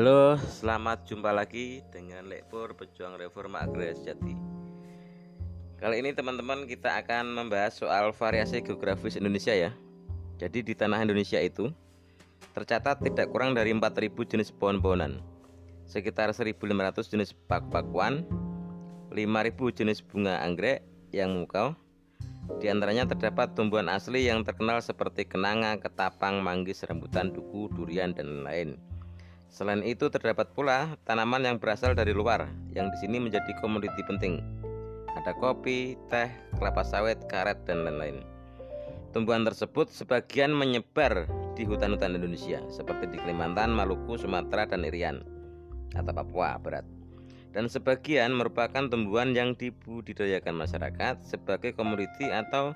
Halo, 0.00 0.40
selamat 0.40 1.04
jumpa 1.12 1.28
lagi 1.28 1.84
dengan 1.92 2.24
Lekpur 2.24 2.72
Pejuang 2.72 3.20
Reforma 3.20 3.60
Agraria 3.60 3.92
Sejati. 3.92 4.32
Kali 5.76 6.00
ini 6.00 6.16
teman-teman 6.16 6.64
kita 6.64 7.04
akan 7.04 7.28
membahas 7.36 7.76
soal 7.76 8.08
variasi 8.16 8.64
geografis 8.64 9.20
Indonesia 9.20 9.52
ya. 9.52 9.76
Jadi 10.40 10.64
di 10.64 10.72
tanah 10.72 11.04
Indonesia 11.04 11.36
itu 11.36 11.68
tercatat 12.56 13.04
tidak 13.04 13.28
kurang 13.28 13.52
dari 13.52 13.76
4000 13.76 14.16
jenis 14.24 14.48
pohon-pohonan, 14.56 15.20
sekitar 15.84 16.32
1500 16.32 17.04
jenis 17.04 17.36
pak-pakuan, 17.44 18.24
5000 19.12 19.20
jenis 19.84 20.00
bunga 20.00 20.40
anggrek 20.40 20.80
yang 21.12 21.36
mukau. 21.36 21.76
Di 22.56 22.72
antaranya 22.72 23.04
terdapat 23.04 23.52
tumbuhan 23.52 23.92
asli 23.92 24.24
yang 24.24 24.48
terkenal 24.48 24.80
seperti 24.80 25.28
kenanga, 25.28 25.76
ketapang, 25.76 26.40
manggis, 26.40 26.88
rambutan, 26.88 27.36
duku, 27.36 27.68
durian, 27.76 28.16
dan 28.16 28.48
lain-lain. 28.48 28.80
Selain 29.50 29.82
itu 29.82 30.06
terdapat 30.06 30.54
pula 30.54 30.94
tanaman 31.02 31.42
yang 31.42 31.58
berasal 31.58 31.90
dari 31.98 32.14
luar 32.14 32.46
yang 32.70 32.86
di 32.86 32.96
sini 33.02 33.18
menjadi 33.18 33.50
komoditi 33.58 33.98
penting. 34.06 34.38
Ada 35.18 35.34
kopi, 35.34 35.98
teh, 36.06 36.30
kelapa 36.54 36.86
sawit, 36.86 37.18
karet 37.26 37.58
dan 37.66 37.82
lain-lain. 37.82 38.22
Tumbuhan 39.10 39.42
tersebut 39.42 39.90
sebagian 39.90 40.54
menyebar 40.54 41.26
di 41.58 41.66
hutan-hutan 41.66 42.14
Indonesia 42.14 42.62
seperti 42.70 43.10
di 43.10 43.18
Kalimantan, 43.18 43.74
Maluku, 43.74 44.14
Sumatera 44.14 44.70
dan 44.70 44.86
Irian 44.86 45.26
atau 45.98 46.14
Papua 46.14 46.54
Barat. 46.62 46.86
Dan 47.50 47.66
sebagian 47.66 48.30
merupakan 48.30 48.86
tumbuhan 48.86 49.34
yang 49.34 49.58
dibudidayakan 49.58 50.54
masyarakat 50.54 51.18
sebagai 51.26 51.74
komoditi 51.74 52.30
atau 52.30 52.70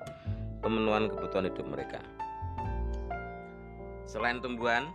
pemenuhan 0.59 1.07
kebutuhan 1.07 1.47
hidup 1.47 1.63
mereka. 1.71 2.03
Selain 4.03 4.43
tumbuhan, 4.43 4.91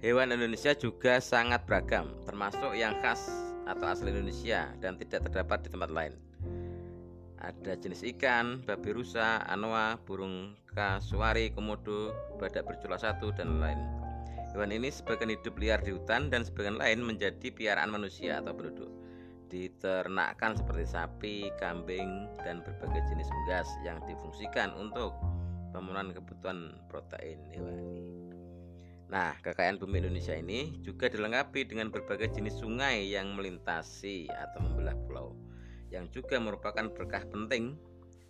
Hewan 0.00 0.32
Indonesia 0.32 0.72
juga 0.72 1.20
sangat 1.20 1.68
beragam, 1.68 2.08
termasuk 2.24 2.72
yang 2.72 2.96
khas 3.04 3.20
atau 3.68 3.84
asli 3.84 4.08
Indonesia 4.08 4.72
dan 4.80 4.96
tidak 4.96 5.28
terdapat 5.28 5.60
di 5.60 5.68
tempat 5.68 5.92
lain. 5.92 6.16
Ada 7.36 7.76
jenis 7.76 8.00
ikan, 8.16 8.64
babi 8.64 8.96
rusa, 8.96 9.44
anoa, 9.44 10.00
burung 10.08 10.56
kasuari, 10.72 11.52
komodo, 11.52 12.16
badak 12.40 12.64
bercula 12.64 12.96
satu, 12.96 13.28
dan 13.36 13.60
lain. 13.60 13.76
Hewan 14.56 14.72
ini 14.72 14.88
sebagian 14.88 15.36
hidup 15.36 15.60
liar 15.60 15.84
di 15.84 15.92
hutan 15.92 16.32
dan 16.32 16.48
sebagian 16.48 16.80
lain 16.80 17.04
menjadi 17.04 17.52
piaraan 17.52 17.92
manusia 17.92 18.40
atau 18.40 18.56
penduduk. 18.56 18.88
Diternakkan 19.52 20.56
seperti 20.56 20.84
sapi, 20.88 21.36
kambing, 21.60 22.24
dan 22.40 22.64
berbagai 22.64 23.04
jenis 23.12 23.28
unggas 23.28 23.68
yang 23.84 24.00
difungsikan 24.08 24.72
untuk 24.80 25.12
pemenuhan 25.76 26.16
kebutuhan 26.16 26.80
protein 26.88 27.36
hewani. 27.52 28.29
Nah, 29.10 29.34
kekayaan 29.42 29.82
bumi 29.82 29.98
Indonesia 30.06 30.38
ini 30.38 30.78
juga 30.86 31.10
dilengkapi 31.10 31.66
dengan 31.66 31.90
berbagai 31.90 32.30
jenis 32.30 32.62
sungai 32.62 33.10
yang 33.10 33.34
melintasi 33.34 34.30
atau 34.30 34.62
membelah 34.62 34.94
pulau, 35.02 35.34
yang 35.90 36.06
juga 36.14 36.38
merupakan 36.38 36.86
berkah 36.94 37.26
penting 37.26 37.74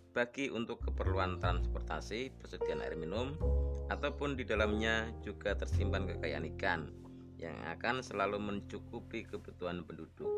bagi 0.09 0.49
untuk 0.49 0.81
keperluan 0.81 1.37
transportasi, 1.37 2.33
persediaan 2.33 2.81
air 2.81 2.97
minum, 2.97 3.37
ataupun 3.93 4.33
di 4.33 4.41
dalamnya 4.41 5.13
juga 5.21 5.53
tersimpan 5.53 6.09
kekayaan 6.09 6.49
ikan 6.57 6.89
yang 7.37 7.53
akan 7.69 8.01
selalu 8.01 8.41
mencukupi 8.41 9.21
kebutuhan 9.29 9.85
penduduk. 9.85 10.29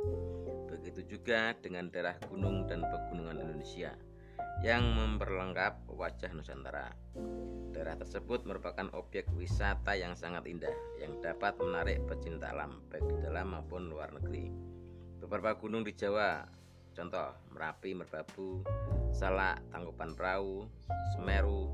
Begitu 0.68 1.08
juga 1.08 1.56
dengan 1.56 1.88
daerah 1.88 2.20
gunung 2.28 2.68
dan 2.68 2.84
pegunungan 2.84 3.40
Indonesia 3.40 3.96
yang 4.64 4.96
memperlengkap 4.96 5.92
wajah 5.92 6.32
Nusantara. 6.32 6.96
Daerah 7.76 8.00
tersebut 8.00 8.48
merupakan 8.48 8.88
objek 8.96 9.28
wisata 9.36 9.92
yang 9.92 10.16
sangat 10.16 10.48
indah 10.48 10.72
yang 11.04 11.20
dapat 11.20 11.60
menarik 11.60 12.00
pecinta 12.08 12.56
alam 12.56 12.80
baik 12.88 13.04
di 13.04 13.28
dalam 13.28 13.52
maupun 13.52 13.92
luar 13.92 14.16
negeri. 14.16 14.48
Beberapa 15.20 15.60
gunung 15.60 15.84
di 15.84 15.92
Jawa, 15.92 16.48
contoh 16.96 17.36
Merapi, 17.52 17.92
Merbabu, 17.92 18.64
Salak, 19.12 19.60
Tangkuban 19.68 20.16
Perahu, 20.16 20.64
Semeru 21.12 21.68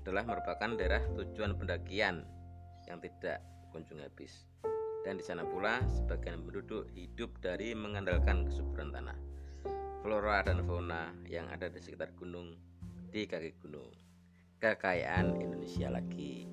adalah 0.00 0.24
merupakan 0.24 0.80
daerah 0.80 1.04
tujuan 1.12 1.60
pendakian 1.60 2.24
yang 2.88 2.96
tidak 3.04 3.44
kunjung 3.68 4.00
habis. 4.00 4.48
Dan 5.04 5.20
di 5.20 5.24
sana 5.28 5.44
pula 5.44 5.84
sebagian 5.92 6.40
penduduk 6.40 6.88
hidup 6.96 7.36
dari 7.44 7.76
mengandalkan 7.76 8.48
kesuburan 8.48 8.96
tanah 8.96 9.27
flora 9.98 10.46
dan 10.46 10.62
fauna 10.62 11.10
yang 11.26 11.50
ada 11.50 11.66
di 11.66 11.82
sekitar 11.82 12.14
gunung 12.14 12.54
di 13.10 13.26
kaki 13.26 13.58
gunung. 13.58 13.88
Kekayaan 14.58 15.38
Indonesia 15.38 15.90
lagi. 15.90 16.50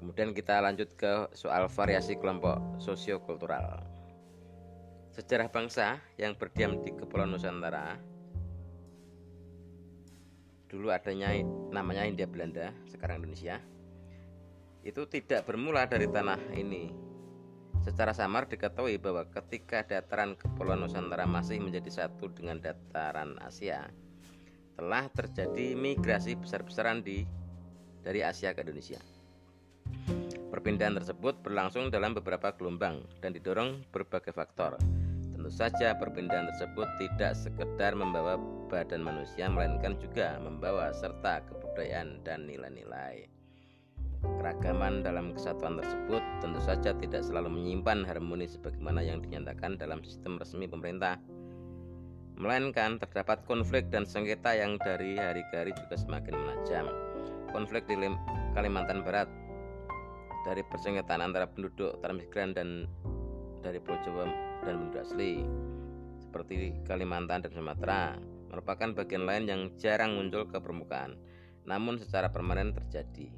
Kemudian 0.00 0.32
kita 0.32 0.60
lanjut 0.60 0.92
ke 0.96 1.28
soal 1.36 1.68
variasi 1.68 2.16
kelompok 2.16 2.60
sosiokultural. 2.80 3.84
Sejarah 5.12 5.48
bangsa 5.48 6.00
yang 6.20 6.36
berdiam 6.36 6.80
di 6.84 6.92
Kepulauan 6.92 7.32
Nusantara. 7.32 7.96
Dulu 10.68 10.92
adanya 10.92 11.32
namanya 11.72 12.04
India 12.04 12.28
Belanda 12.28 12.72
sekarang 12.88 13.24
Indonesia. 13.24 13.60
Itu 14.84 15.08
tidak 15.08 15.48
bermula 15.48 15.88
dari 15.88 16.08
tanah 16.08 16.40
ini 16.52 17.05
Secara 17.86 18.10
samar 18.10 18.50
diketahui 18.50 18.98
bahwa 18.98 19.22
ketika 19.30 19.86
dataran 19.86 20.34
Kepulauan 20.34 20.82
Nusantara 20.82 21.22
masih 21.22 21.62
menjadi 21.62 21.86
satu 22.02 22.34
dengan 22.34 22.58
dataran 22.58 23.38
Asia, 23.38 23.86
telah 24.74 25.06
terjadi 25.14 25.78
migrasi 25.78 26.34
besar-besaran 26.34 27.06
di 27.06 27.22
dari 28.02 28.26
Asia 28.26 28.50
ke 28.58 28.66
Indonesia. 28.66 28.98
Perpindahan 30.50 30.98
tersebut 30.98 31.38
berlangsung 31.46 31.86
dalam 31.94 32.10
beberapa 32.10 32.50
gelombang 32.58 33.06
dan 33.22 33.30
didorong 33.30 33.86
berbagai 33.94 34.34
faktor. 34.34 34.82
Tentu 35.30 35.50
saja 35.54 35.94
perpindahan 35.94 36.50
tersebut 36.50 36.90
tidak 36.98 37.38
sekedar 37.38 37.94
membawa 37.94 38.34
badan 38.66 39.06
manusia 39.06 39.46
melainkan 39.46 39.94
juga 40.02 40.42
membawa 40.42 40.90
serta 40.90 41.38
kebudayaan 41.46 42.18
dan 42.26 42.50
nilai-nilai. 42.50 43.35
Keragaman 44.46 45.02
dalam 45.02 45.34
kesatuan 45.34 45.74
tersebut 45.74 46.22
tentu 46.38 46.62
saja 46.62 46.94
tidak 46.94 47.26
selalu 47.26 47.50
menyimpan 47.50 48.06
harmoni 48.06 48.46
sebagaimana 48.46 49.02
yang 49.02 49.18
dinyatakan 49.18 49.74
dalam 49.74 49.98
sistem 50.06 50.38
resmi 50.38 50.70
pemerintah. 50.70 51.18
Melainkan 52.38 53.02
terdapat 53.02 53.42
konflik 53.42 53.90
dan 53.90 54.06
sengketa 54.06 54.54
yang 54.54 54.78
dari 54.78 55.18
hari 55.18 55.42
ke 55.50 55.54
hari 55.66 55.74
juga 55.74 55.98
semakin 55.98 56.38
menajam. 56.38 56.86
Konflik 57.50 57.90
di 57.90 57.98
Kalimantan 58.54 59.02
Barat 59.02 59.26
dari 60.46 60.62
persengketaan 60.62 61.26
antara 61.26 61.50
penduduk 61.50 61.98
transmigran 61.98 62.54
dan 62.54 62.86
dari 63.66 63.82
Pulau 63.82 63.98
Jawa 64.06 64.30
dan 64.62 64.78
penduduk 64.78 65.02
asli 65.02 65.42
seperti 66.22 66.86
Kalimantan 66.86 67.42
dan 67.42 67.50
Sumatera 67.50 68.14
merupakan 68.54 68.94
bagian 68.94 69.26
lain 69.26 69.50
yang 69.50 69.74
jarang 69.74 70.14
muncul 70.14 70.46
ke 70.46 70.62
permukaan 70.62 71.18
namun 71.66 71.98
secara 71.98 72.30
permanen 72.30 72.72
terjadi. 72.72 73.30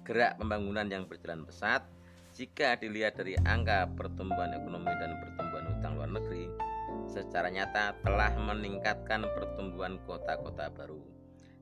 Gerak 0.05 0.37
pembangunan 0.37 0.85
yang 0.85 1.09
berjalan 1.09 1.49
pesat 1.49 1.81
jika 2.37 2.77
dilihat 2.77 3.17
dari 3.17 3.41
angka 3.49 3.89
pertumbuhan 3.97 4.53
ekonomi 4.53 4.93
dan 5.01 5.17
pertumbuhan 5.17 5.44
hutang 5.85 6.01
luar 6.01 6.17
negeri 6.17 6.49
secara 7.05 7.53
nyata 7.53 7.93
telah 8.01 8.33
meningkatkan 8.41 9.21
pertumbuhan 9.37 10.01
kota-kota 10.09 10.73
baru. 10.73 11.05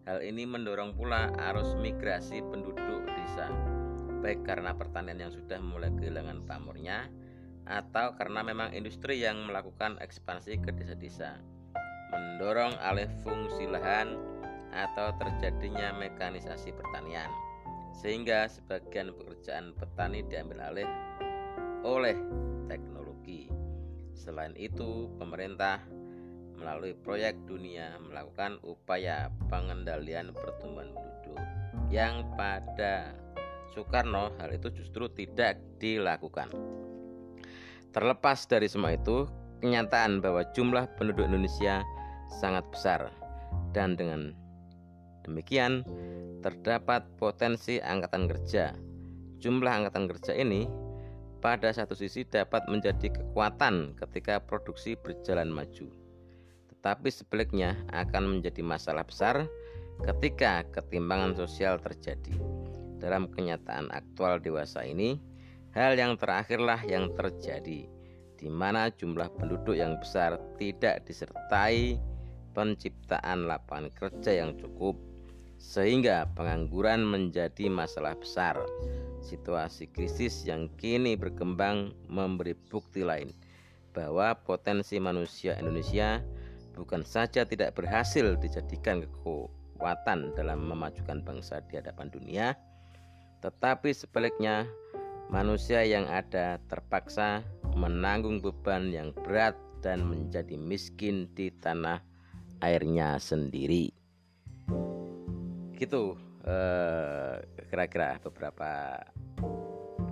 Hal 0.07 0.23
ini 0.23 0.47
mendorong 0.47 0.95
pula 0.95 1.35
arus 1.51 1.75
migrasi 1.75 2.39
penduduk 2.47 3.03
desa, 3.03 3.51
baik 4.23 4.47
karena 4.47 4.79
pertanian 4.79 5.27
yang 5.27 5.35
sudah 5.35 5.59
mulai 5.59 5.91
kehilangan 5.99 6.47
pamornya 6.47 7.11
atau 7.67 8.15
karena 8.15 8.47
memang 8.47 8.71
industri 8.71 9.19
yang 9.19 9.43
melakukan 9.43 9.99
ekspansi 9.99 10.63
ke 10.63 10.71
desa-desa 10.71 11.43
mendorong 12.15 12.79
alih 12.79 13.11
fungsi 13.27 13.67
lahan 13.67 14.15
atau 14.71 15.11
terjadinya 15.19 15.91
mekanisasi 15.99 16.71
pertanian 16.79 17.31
sehingga 17.91 18.47
sebagian 18.47 19.11
pekerjaan 19.19 19.75
petani 19.75 20.23
diambil 20.31 20.63
alih 20.71 20.91
oleh 21.83 22.15
teknologi. 22.71 23.62
Selain 24.13 24.55
itu, 24.55 25.11
pemerintah 25.19 25.83
melalui 26.63 26.95
proyek 26.95 27.35
dunia 27.49 27.99
melakukan 27.99 28.63
upaya 28.63 29.33
pengendalian 29.51 30.31
pertumbuhan 30.31 30.95
penduduk 30.95 31.43
yang 31.91 32.23
pada 32.39 33.13
Soekarno 33.75 34.31
hal 34.39 34.53
itu 34.55 34.71
justru 34.71 35.09
tidak 35.11 35.59
dilakukan. 35.83 36.53
Terlepas 37.93 38.47
dari 38.47 38.69
semua 38.69 38.95
itu, 38.95 39.29
kenyataan 39.61 40.21
bahwa 40.21 40.45
jumlah 40.53 40.87
penduduk 40.97 41.29
Indonesia 41.29 41.83
sangat 42.41 42.65
besar 42.73 43.13
dan 43.77 43.97
dengan 43.97 44.33
demikian 45.25 45.85
terdapat 46.41 47.05
potensi 47.17 47.81
angkatan 47.81 48.29
kerja. 48.29 48.77
Jumlah 49.43 49.73
angkatan 49.85 50.07
kerja 50.09 50.33
ini 50.37 50.69
pada 51.43 51.75
satu 51.75 51.99
sisi 51.99 52.23
dapat 52.23 52.63
menjadi 52.71 53.11
kekuatan 53.11 53.99
ketika 53.99 54.39
produksi 54.39 54.95
berjalan 54.95 55.51
maju. 55.51 55.91
Tetapi 56.71 57.09
sebaliknya 57.11 57.75
akan 57.91 58.39
menjadi 58.39 58.63
masalah 58.63 59.03
besar 59.03 59.51
ketika 60.07 60.63
ketimbangan 60.71 61.35
sosial 61.35 61.83
terjadi. 61.83 62.39
Dalam 63.03 63.27
kenyataan 63.35 63.91
aktual 63.91 64.39
dewasa 64.39 64.87
ini, 64.87 65.19
hal 65.75 65.99
yang 65.99 66.15
terakhirlah 66.15 66.79
yang 66.87 67.11
terjadi 67.19 67.91
di 68.43 68.51
mana 68.51 68.91
jumlah 68.91 69.31
penduduk 69.39 69.79
yang 69.79 69.99
besar 70.03 70.39
tidak 70.59 71.07
disertai 71.07 71.95
penciptaan 72.55 73.47
lapangan 73.47 73.91
kerja 73.95 74.43
yang 74.43 74.59
cukup 74.59 74.99
sehingga 75.63 76.27
pengangguran 76.35 77.07
menjadi 77.07 77.71
masalah 77.71 78.19
besar. 78.19 78.59
Situasi 79.23 79.87
krisis 79.89 80.43
yang 80.43 80.67
kini 80.77 81.15
berkembang 81.15 81.95
memberi 82.11 82.59
bukti 82.69 83.07
lain 83.07 83.31
bahwa 83.95 84.35
potensi 84.35 84.99
manusia 84.99 85.55
Indonesia 85.61 86.19
bukan 86.75 87.05
saja 87.07 87.45
tidak 87.45 87.77
berhasil 87.77 88.35
dijadikan 88.41 89.05
kekuatan 89.05 90.33
dalam 90.35 90.67
memajukan 90.67 91.21
bangsa 91.23 91.61
di 91.69 91.79
hadapan 91.79 92.09
dunia, 92.09 92.47
tetapi 93.45 93.93
sebaliknya 93.93 94.67
manusia 95.29 95.85
yang 95.85 96.09
ada 96.09 96.59
terpaksa 96.67 97.45
menanggung 97.77 98.41
beban 98.41 98.91
yang 98.91 99.13
berat 99.15 99.57
dan 99.85 100.05
menjadi 100.05 100.57
miskin 100.57 101.29
di 101.37 101.53
tanah 101.53 102.01
airnya 102.65 103.21
sendiri. 103.21 103.93
Gitu 105.77 106.17
eh, 106.47 107.37
kira-kira 107.73 108.21
beberapa 108.21 109.01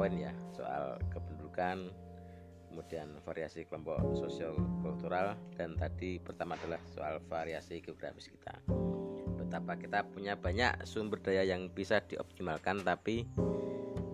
poin 0.01 0.17
ya 0.17 0.33
soal 0.57 0.97
kependudukan 1.13 1.93
kemudian 2.73 3.21
variasi 3.21 3.69
kelompok 3.69 4.01
sosial 4.17 4.57
kultural 4.81 5.37
dan 5.61 5.77
tadi 5.77 6.17
pertama 6.17 6.57
adalah 6.57 6.81
soal 6.89 7.21
variasi 7.29 7.85
geografis 7.85 8.33
kita 8.33 8.57
betapa 9.37 9.77
kita 9.77 10.09
punya 10.09 10.41
banyak 10.41 10.89
sumber 10.89 11.21
daya 11.21 11.45
yang 11.45 11.69
bisa 11.69 12.01
dioptimalkan 12.01 12.81
tapi 12.81 13.29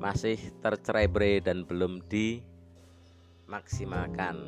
masih 0.02 0.42
tercerai 0.58 1.06
berai 1.06 1.38
dan 1.38 1.62
belum 1.62 2.02
dimaksimalkan 2.10 4.42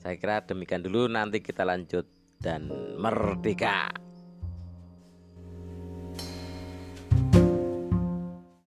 saya 0.00 0.16
kira 0.16 0.40
demikian 0.48 0.80
dulu 0.80 1.12
nanti 1.12 1.44
kita 1.44 1.60
lanjut 1.64 2.04
dan 2.36 2.68
merdeka. 3.00 4.03